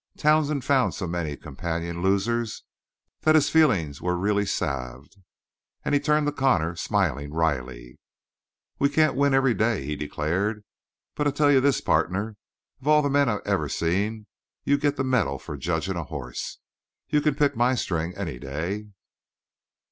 [0.17, 2.63] Townsend found so many companion losers
[3.19, 5.17] that his feelings were readily salved,
[5.85, 7.99] and he turned to Connor, smiling wryly.
[8.79, 10.63] "We can't win every day," he declared,
[11.13, 12.35] "but I'll tell you this, partner;
[12.81, 14.25] of all the men I ever seen,
[14.63, 16.57] you get the medal for judgin' a hoss.
[17.09, 18.87] You can pick my string any day."